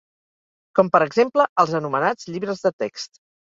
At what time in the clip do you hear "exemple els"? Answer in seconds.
1.07-1.77